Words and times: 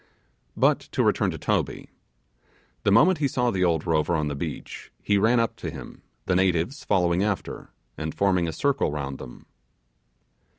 But 0.57 0.79
to 0.97 1.03
return 1.03 1.29
to 1.29 1.37
Toby. 1.37 1.91
The 2.81 2.91
moment 2.91 3.19
he 3.19 3.27
saw 3.27 3.51
the 3.51 3.63
old 3.63 3.85
rover 3.85 4.15
on 4.15 4.29
the 4.29 4.35
beach, 4.35 4.91
he 5.03 5.19
ran 5.19 5.39
up 5.39 5.55
to 5.57 5.69
him, 5.69 6.01
the 6.25 6.35
natives 6.35 6.83
following 6.83 7.23
after, 7.23 7.69
and 7.99 8.11
forming 8.15 8.47
a 8.47 8.51
circle 8.51 8.91
round 8.91 9.19
them. 9.19 9.45